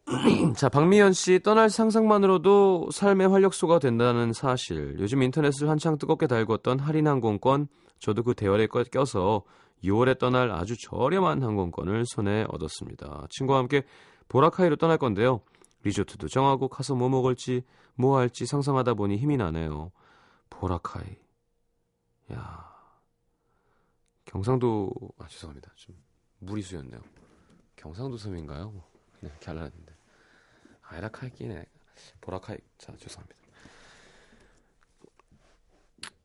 자, 0.56 0.68
박미연 0.68 1.12
씨 1.12 1.38
떠날 1.40 1.68
상상만으로도 1.68 2.90
삶의 2.92 3.28
활력소가 3.28 3.78
된다는 3.78 4.32
사실. 4.32 4.96
요즘 4.98 5.22
인터넷을 5.22 5.68
한창 5.68 5.98
뜨겁게 5.98 6.26
달궜던 6.26 6.80
할인 6.80 7.06
항공권, 7.06 7.68
저도 7.98 8.22
그 8.22 8.34
대열에 8.34 8.66
껴서 8.66 9.42
6월에 9.84 10.18
떠날 10.18 10.50
아주 10.50 10.76
저렴한 10.80 11.42
항공권을 11.42 12.04
손에 12.06 12.46
얻었습니다. 12.48 13.26
친구와 13.30 13.58
함께 13.58 13.82
보라카이로 14.28 14.76
떠날 14.76 14.98
건데요. 14.98 15.40
리조트도 15.84 16.28
정하고 16.28 16.68
가서 16.68 16.94
뭐 16.94 17.08
먹을지 17.08 17.62
뭐 17.94 18.18
할지 18.18 18.46
상상하다 18.46 18.94
보니 18.94 19.16
힘이 19.18 19.36
나네요. 19.36 19.92
보라카이. 20.50 21.16
야. 22.32 22.68
경상도 24.24 24.90
아 25.18 25.26
죄송합니다. 25.26 25.70
좀 25.76 25.94
무리수였네요. 26.40 27.00
경상도 27.76 28.16
섬인가요? 28.16 28.72
네, 29.20 29.28
이렇게 29.28 29.46
하려는데. 29.46 29.87
아이라카이 30.90 31.30
끼네. 31.30 31.64
보라카이. 32.20 32.58
자, 32.78 32.92
죄송합니다. 32.96 33.38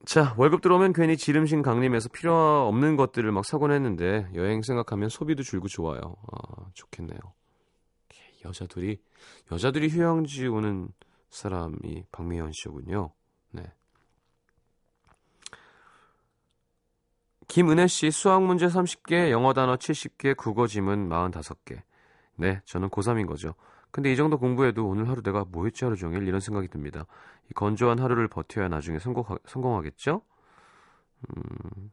자, 0.05 0.35
월급 0.37 0.61
들어오면 0.61 0.91
괜히 0.93 1.15
지름신 1.15 1.61
강림해서 1.61 2.09
필요 2.09 2.67
없는 2.67 2.97
것들을 2.97 3.31
막 3.31 3.45
사곤 3.45 3.71
했는데 3.71 4.27
여행 4.35 4.61
생각하면 4.61 5.09
소비도 5.09 5.43
줄고 5.43 5.67
좋아요. 5.67 6.01
아, 6.31 6.65
좋겠네요. 6.73 7.19
여자들이 8.45 9.01
여자들이 9.51 9.87
휴양지 9.87 10.47
오는 10.47 10.89
사람이 11.29 12.05
박미연 12.11 12.51
씨군요. 12.51 13.11
네. 13.51 13.63
김은혜 17.47 17.87
씨 17.87 18.11
수학 18.11 18.43
문제 18.43 18.67
30개, 18.67 19.29
영어 19.31 19.53
단어 19.53 19.75
70개, 19.75 20.35
국어 20.35 20.67
지문 20.67 21.07
45개. 21.07 21.81
네, 22.35 22.61
저는 22.65 22.89
고3인 22.89 23.27
거죠. 23.27 23.55
근데 23.93 24.11
이 24.11 24.15
정도 24.15 24.39
공부해도 24.39 24.87
오늘 24.87 25.07
하루 25.07 25.21
내가 25.21 25.45
뭐 25.47 25.65
했지 25.65 25.85
하루 25.85 25.95
종일 25.95 26.27
이런 26.27 26.39
생각이 26.39 26.67
듭니다. 26.67 27.05
이 27.51 27.53
건조한 27.53 27.99
하루를 27.99 28.27
버텨야 28.27 28.67
나중에 28.67 28.97
성공하, 28.97 29.37
성공하겠죠? 29.45 30.23
음, 31.29 31.91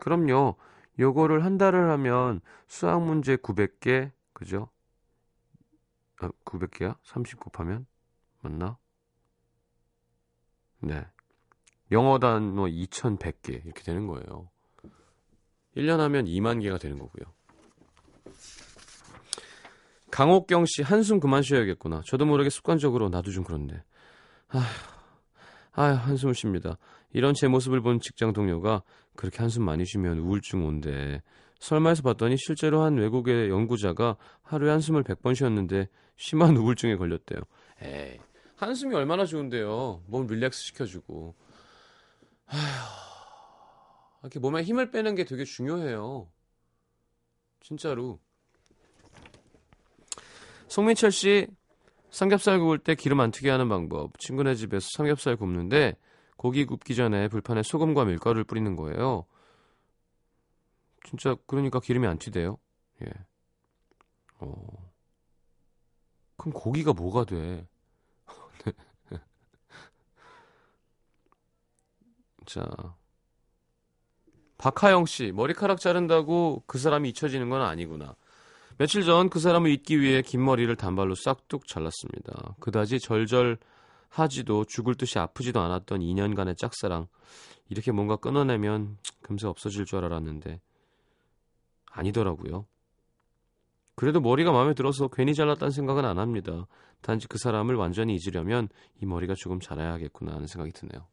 그럼요. 0.00 0.56
요거를 0.98 1.44
한 1.44 1.56
달을 1.56 1.88
하면 1.90 2.40
수학 2.66 3.00
문제 3.00 3.36
900개, 3.36 4.10
그죠? 4.32 4.70
아, 6.20 6.30
900개야? 6.44 6.96
30 7.04 7.38
곱하면? 7.38 7.86
맞나? 8.40 8.76
네. 10.80 11.06
영어 11.92 12.18
단어 12.18 12.64
2100개 12.64 13.64
이렇게 13.64 13.84
되는 13.84 14.08
거예요. 14.08 14.50
1년 15.76 16.00
하면 16.00 16.26
2만 16.26 16.60
개가 16.60 16.78
되는 16.78 16.98
거고요. 16.98 17.35
강옥경 20.16 20.64
씨 20.64 20.80
한숨 20.80 21.20
그만 21.20 21.42
쉬어야겠구나. 21.42 22.00
저도 22.06 22.24
모르게 22.24 22.48
습관적으로 22.48 23.10
나도 23.10 23.30
좀 23.32 23.44
그런데. 23.44 23.84
아휴, 24.48 24.64
아휴 25.72 25.94
한숨을 25.94 26.34
쉽니다. 26.34 26.78
이런 27.12 27.34
제 27.34 27.48
모습을 27.48 27.82
본 27.82 28.00
직장 28.00 28.32
동료가 28.32 28.82
그렇게 29.14 29.40
한숨 29.40 29.64
많이 29.64 29.84
쉬면 29.84 30.20
우울증 30.20 30.64
온대. 30.64 31.20
설마 31.58 31.90
해서 31.90 32.00
봤더니 32.00 32.38
실제로 32.38 32.80
한 32.80 32.96
외국의 32.96 33.50
연구자가 33.50 34.16
하루에 34.40 34.70
한숨을 34.70 35.02
100번 35.02 35.34
쉬었는데 35.34 35.90
심한 36.16 36.56
우울증에 36.56 36.96
걸렸대요. 36.96 37.40
에이, 37.82 38.18
한숨이 38.56 38.94
얼마나 38.94 39.26
좋은데요. 39.26 40.02
몸 40.06 40.26
릴렉스 40.26 40.62
시켜주고. 40.68 41.34
아휴, 42.46 42.58
이렇게 44.22 44.38
몸에 44.38 44.62
힘을 44.62 44.90
빼는 44.90 45.14
게 45.14 45.26
되게 45.26 45.44
중요해요. 45.44 46.26
진짜로. 47.60 48.18
송민철 50.68 51.12
씨 51.12 51.46
삼겹살 52.10 52.58
구울 52.58 52.78
때 52.78 52.94
기름 52.94 53.20
안 53.20 53.30
튀게 53.30 53.50
하는 53.50 53.68
방법. 53.68 54.18
친구네 54.18 54.54
집에서 54.54 54.88
삼겹살 54.96 55.36
굽는데 55.36 55.96
고기 56.36 56.64
굽기 56.64 56.94
전에 56.94 57.28
불판에 57.28 57.62
소금과 57.62 58.04
밀가루를 58.04 58.44
뿌리는 58.44 58.76
거예요. 58.76 59.26
진짜 61.04 61.36
그러니까 61.46 61.80
기름이 61.80 62.06
안 62.06 62.18
튀대요. 62.18 62.58
예. 63.02 63.10
어. 64.40 64.56
그럼 66.36 66.52
고기가 66.52 66.92
뭐가 66.92 67.24
돼? 67.24 67.66
자. 72.46 72.96
박하영 74.58 75.06
씨, 75.06 75.32
머리카락 75.32 75.80
자른다고 75.80 76.62
그 76.66 76.78
사람이 76.78 77.10
잊혀지는 77.10 77.50
건 77.50 77.62
아니구나. 77.62 78.16
며칠 78.78 79.04
전 79.04 79.30
그 79.30 79.40
사람을 79.40 79.70
잊기 79.70 80.00
위해 80.00 80.20
긴 80.20 80.44
머리를 80.44 80.74
단발로 80.76 81.14
싹둑 81.14 81.66
잘랐습니다. 81.66 82.56
그다지 82.60 83.00
절절하지도 83.00 84.66
죽을 84.66 84.94
듯이 84.94 85.18
아프지도 85.18 85.60
않았던 85.60 86.00
2년간의 86.00 86.58
짝사랑. 86.58 87.06
이렇게 87.68 87.90
뭔가 87.90 88.16
끊어내면 88.16 88.98
금세 89.22 89.46
없어질 89.46 89.86
줄 89.86 90.04
알았는데 90.04 90.60
아니더라고요. 91.90 92.66
그래도 93.94 94.20
머리가 94.20 94.52
마음에 94.52 94.74
들어서 94.74 95.08
괜히 95.08 95.34
잘랐다는 95.34 95.70
생각은 95.70 96.04
안 96.04 96.18
합니다. 96.18 96.66
단지 97.00 97.26
그 97.28 97.38
사람을 97.38 97.76
완전히 97.76 98.14
잊으려면 98.14 98.68
이 99.00 99.06
머리가 99.06 99.34
조금 99.36 99.58
자라야겠구나 99.58 100.34
하는 100.34 100.46
생각이 100.46 100.72
드네요. 100.72 101.06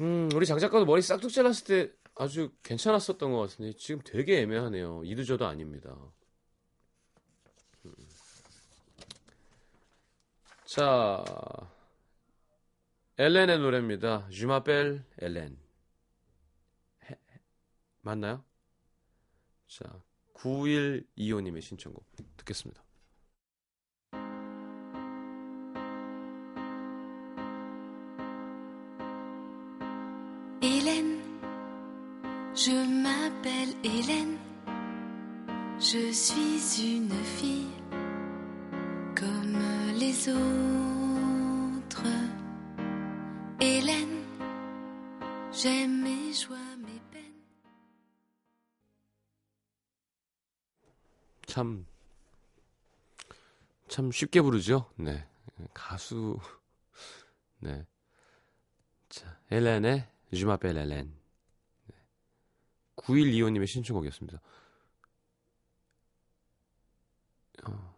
음, 0.00 0.28
우리 0.34 0.44
장 0.44 0.58
작가도 0.58 0.84
머리 0.84 1.00
싹둑 1.02 1.32
잘랐을 1.32 1.64
때 1.66 1.92
아주 2.16 2.50
괜찮았었던 2.62 3.30
것 3.30 3.38
같은데 3.40 3.76
지금 3.76 4.00
되게 4.02 4.40
애매하네요. 4.40 5.02
이두저도 5.04 5.46
아닙니다. 5.46 5.94
음. 7.84 7.92
자, 10.64 11.22
엘렌의 13.18 13.58
노래입니다. 13.58 14.28
주마벨 14.30 15.04
엘렌. 15.18 15.58
맞나요? 18.00 18.44
자, 19.68 20.02
9125님의 20.34 21.60
신청곡 21.60 22.04
듣겠습니다. 22.38 22.86
Je 32.55 32.71
m'appelle 33.03 33.73
Hélène, 33.83 34.37
je 35.79 36.11
suis 36.11 36.97
une 36.97 37.23
fille 37.23 37.71
comme 39.15 39.63
les 39.97 40.29
autres. 40.29 42.07
Hélène, 43.59 44.23
j'aime 45.53 46.03
mes 46.03 46.33
joies, 46.33 46.75
mes 46.77 47.01
peines. 47.11 47.41
참, 51.47 51.85
참 53.87 54.11
쉽게 54.11 54.41
부르죠? 54.41 54.89
네. 54.97 55.25
가수, 55.73 56.39
네. 57.59 57.85
자, 59.09 59.37
헬렌의 59.51 60.07
Je 60.33 60.45
m'appelle 60.45 60.77
Hélène. 60.77 61.11
9125님의 62.96 63.66
신청곡이었습니다. 63.66 64.40
어. 67.64 67.96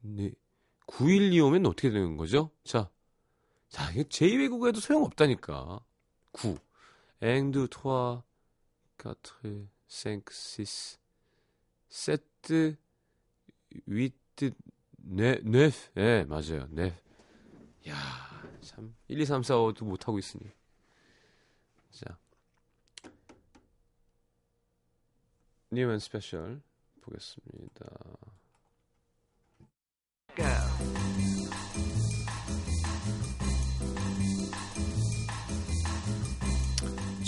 네. 0.00 0.32
9125면 0.86 1.66
어떻게 1.66 1.90
되는 1.90 2.16
거죠? 2.16 2.50
자. 2.64 2.90
자, 3.68 3.90
이게 3.90 4.04
제2외국어에도 4.04 4.80
소용없다니까. 4.80 5.80
9. 6.32 6.58
앵드 7.20 7.68
토아 7.70 8.22
카트레 8.98 9.68
생시스 9.88 10.98
세트 11.88 12.76
위트 13.86 14.50
네, 14.98 15.40
네, 15.42 15.70
예, 15.96 16.24
맞아요. 16.24 16.66
네. 16.70 17.00
야, 17.88 17.94
참 18.60 18.94
1, 19.08 19.20
2, 19.20 19.24
3, 19.24 19.42
4, 19.42 19.54
5도 19.54 19.84
못 19.84 20.08
하고 20.08 20.18
있으니. 20.18 20.50
자. 21.90 22.18
뉴맨 25.76 25.98
special 25.98 26.62
보겠습니다. 27.02 27.84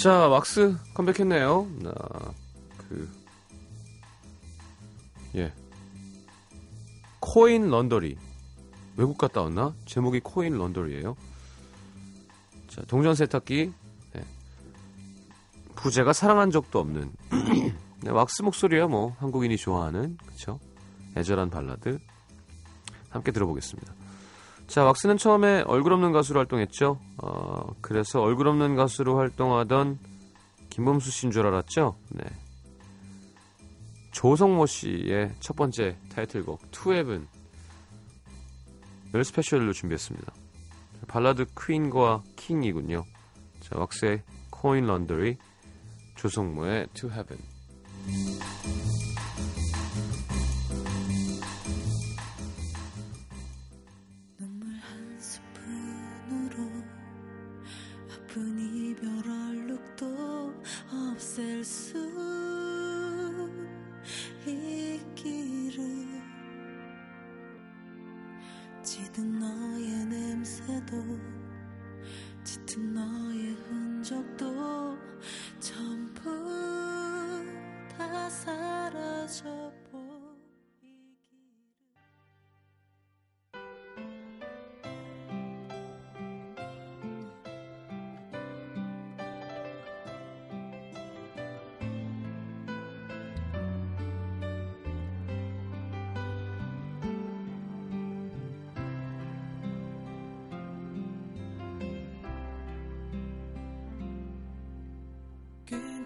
자, 0.03 0.29
왁스 0.29 0.77
컴백했네요. 0.95 1.71
나, 1.83 1.93
그, 2.79 3.07
예. 5.35 5.53
Coin 7.21 7.69
Laundry. 7.69 8.17
외국 8.97 9.19
갔다 9.19 9.43
왔나? 9.43 9.75
제목이 9.85 10.21
Coin 10.21 10.57
Laundry예요 10.57 11.17
자, 12.69 12.81
동전 12.87 13.15
세탁기. 13.15 13.75
네. 14.15 14.25
부제가 15.77 16.15
사랑한 16.15 16.51
적도 16.51 16.79
없는 16.79 17.13
네, 18.03 18.11
왁스 18.11 18.43
목소리야 18.43 18.87
뭐 18.87 19.15
한국인이 19.19 19.57
좋아하는 19.57 20.17
그쵸? 20.27 20.61
애절한 21.17 21.51
발라드 21.51 21.99
함께 23.11 23.33
들어보겠습니다. 23.33 23.93
자, 24.69 24.85
왁스는 24.85 25.17
처음에 25.17 25.63
얼굴 25.63 25.95
없는 25.95 26.13
가수로 26.13 26.41
활동했죠. 26.41 27.01
어, 27.23 27.75
그래서 27.81 28.21
얼굴 28.21 28.49
없는 28.49 28.77
가수로 28.77 29.17
활동하던 29.17 29.99
김범수 30.69 31.11
씨인 31.11 31.33
줄 31.33 31.47
알았죠. 31.47 31.97
네. 32.11 32.25
조성모 34.13 34.67
씨의 34.67 35.35
첫 35.41 35.57
번째 35.57 35.97
타이틀곡 36.11 36.71
To 36.71 36.85
Heaven 36.85 37.27
늘 39.13 39.25
special로 39.25 39.73
준비했습니다. 39.73 40.33
발라드 41.09 41.47
퀸과 41.59 42.23
킹이군요. 42.37 43.05
자, 43.61 43.79
왁스의 43.79 44.23
코인 44.51 44.87
런더리, 44.87 45.39
조성모의 46.17 46.89
To 46.95 47.11
Heaven. 47.11 47.58
눈물 48.09 48.58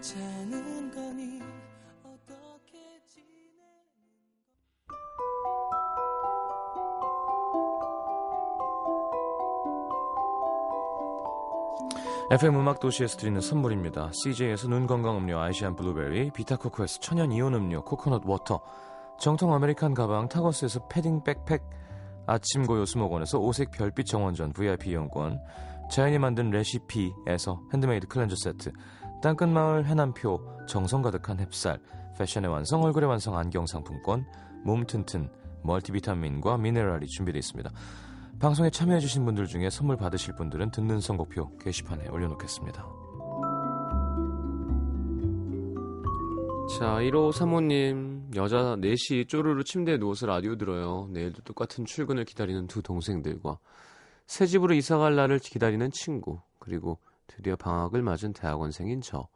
괜찮은 0.03 0.91
거니 0.91 1.39
어떻게 2.03 2.77
지내 3.07 3.23
FM 12.31 12.59
음악 12.59 12.81
도시에서 12.81 13.17
드리는 13.17 13.39
선물입니다. 13.39 14.11
CJ에서 14.11 14.67
눈 14.67 14.87
건강 14.87 15.15
음료 15.15 15.39
아이시안 15.39 15.77
블루베리, 15.77 16.31
비타코코에서 16.31 16.99
천연 16.99 17.31
이온 17.31 17.53
음료 17.53 17.81
코코넛 17.85 18.23
water, 18.25 18.61
정통 19.17 19.53
아메리칸 19.53 19.93
가방 19.93 20.27
타거스에서 20.27 20.89
패딩 20.89 21.23
백팩, 21.23 21.63
아침고요수목원에서 22.27 23.39
오색 23.39 23.71
별빛 23.71 24.05
정원전 24.07 24.51
VIP 24.51 24.89
이용권, 24.89 25.39
자연이 25.89 26.17
만든 26.17 26.49
레시피에서 26.49 27.61
handmade 27.71 28.07
cleanser 28.07 28.35
세트, 28.35 28.73
땅끝마을 29.23 29.85
해남표 29.85 30.65
정성 30.67 31.01
가득한 31.01 31.37
햅쌀, 31.37 31.79
패션의 32.19 32.51
완성 32.51 32.83
얼굴의 32.83 33.07
완성 33.07 33.37
안경 33.37 33.65
상품권, 33.65 34.25
몸 34.65 34.85
튼튼 34.85 35.29
멀티비타민과 35.63 36.57
미네랄이 36.57 37.07
준비되어 37.07 37.39
있습니다. 37.39 37.71
방송에 38.41 38.69
참여해주신 38.69 39.23
분들 39.23 39.45
중에 39.45 39.69
선물 39.69 39.95
받으실 39.95 40.35
분들은 40.35 40.71
듣는 40.71 40.99
선곡표 40.99 41.57
게시판에 41.57 42.09
올려놓겠습니다. 42.09 42.85
자, 46.77 46.95
1호 46.97 47.31
사모님, 47.31 48.29
여자 48.35 48.75
4시 48.75 49.29
쪼르르 49.29 49.63
침대에 49.63 49.99
누워서 49.99 50.25
라디오 50.25 50.57
들어요. 50.57 51.07
내일도 51.11 51.41
똑같은 51.43 51.85
출근을 51.85 52.25
기다리는 52.25 52.67
두 52.67 52.81
동생들과 52.81 53.57
새 54.25 54.45
집으로 54.47 54.73
이사 54.73 54.97
갈 54.97 55.15
날을 55.15 55.39
기다리는 55.39 55.91
친구, 55.91 56.41
그리고 56.59 56.99
드디어 57.27 57.55
방학을 57.55 58.01
맞은 58.01 58.33
대학원생인 58.33 59.01
저. 59.01 59.27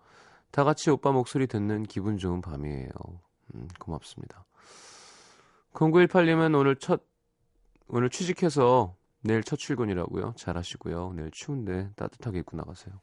다 0.51 0.63
같이 0.63 0.89
오빠 0.89 1.11
목소리 1.11 1.47
듣는 1.47 1.83
기분 1.83 2.17
좋은 2.17 2.41
밤이에요. 2.41 2.89
음, 3.55 3.67
고맙습니다. 3.79 4.45
0918님은 5.73 6.57
오늘 6.57 6.75
첫 6.75 7.03
오늘 7.87 8.09
취직해서 8.09 8.95
내일 9.21 9.43
첫 9.43 9.57
출근이라고요. 9.57 10.33
잘하시고요. 10.37 11.13
내일 11.13 11.31
추운데 11.31 11.89
따뜻하게 11.95 12.39
입고 12.39 12.57
나가세요. 12.57 12.99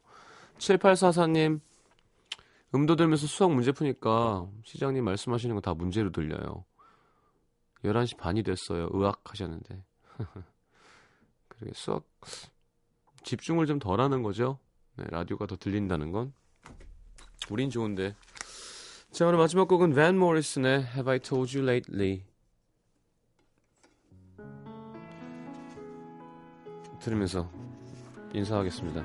7844님 0.57 1.59
음도 2.73 2.95
들면서 2.95 3.27
수학 3.27 3.51
문제 3.53 3.71
푸니까 3.71 4.47
시장님 4.63 5.03
말씀하시는 5.03 5.55
거 5.55 5.61
다 5.61 5.73
문제로 5.73 6.11
들려요. 6.11 6.65
11시 7.83 8.17
반이 8.17 8.43
됐어요. 8.43 8.89
의학 8.91 9.21
하셨는데. 9.23 9.83
그러게 11.47 11.71
수학 11.73 12.03
집중을 13.23 13.65
좀 13.65 13.79
덜 13.79 14.01
하는 14.01 14.23
거죠. 14.23 14.59
네, 14.97 15.05
라디오가 15.09 15.45
더 15.45 15.57
들린다는 15.57 16.11
건. 16.11 16.33
우린 17.49 17.69
좋은데. 17.69 18.15
자, 19.11 19.27
오늘 19.27 19.37
마지막 19.37 19.67
곡은 19.67 19.93
밴 19.93 20.17
모리슨의 20.17 20.83
Have 20.93 21.11
I 21.11 21.19
Told 21.19 21.57
You 21.57 21.67
Lately 21.69 22.23
들으면서 26.99 27.49
인사하겠습니다. 28.33 29.01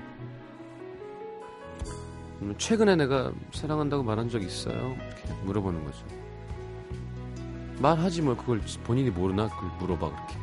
음, 2.43 2.55
최근에 2.57 2.97
내가 2.97 3.33
사랑한다고 3.53 4.03
말한 4.03 4.31
적 4.31 4.43
있어요? 4.43 4.97
이렇게 4.97 5.33
물어보는 5.45 5.85
거죠. 5.85 6.07
말하지 7.81 8.23
뭘 8.23 8.37
그걸 8.37 8.61
본인이 8.85 9.11
모르나 9.11 9.49
그걸 9.49 9.71
물어봐 9.79 10.09
그렇게. 10.09 10.35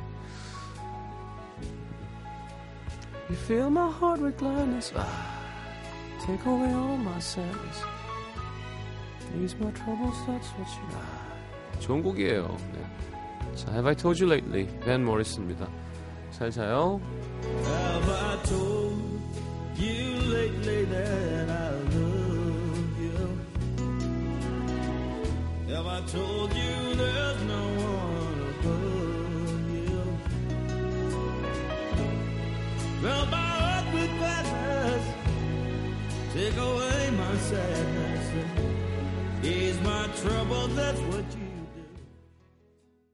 You 3.29 3.36
fill 3.43 3.67
my 3.67 3.89
heart 3.89 4.23
with 4.23 4.38
gladness. 4.38 4.93
아, 4.95 5.37
take 6.25 6.45
away 6.45 6.73
all 6.73 6.97
my 6.97 7.19
sadness. 7.19 7.84
Ease 9.36 9.56
my 9.60 9.71
troubles, 9.71 10.15
that's 10.25 10.49
what 10.58 10.69
you. 10.77 10.88
아, 10.95 11.80
좋은 11.80 12.01
곡이에요. 12.01 12.58
네. 12.73 13.56
자, 13.56 13.71
Have 13.71 13.88
I 13.88 13.95
Told 13.95 14.23
You 14.23 14.32
Lately? 14.32 14.67
밴 14.82 15.03
모리스입니다. 15.03 15.67
잘 16.32 16.49
자요. 16.51 16.99